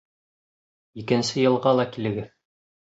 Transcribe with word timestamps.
—Икенсе 1.03 1.39
йылға 1.45 1.77
ла 1.81 1.89
килегеҙ. 1.95 2.37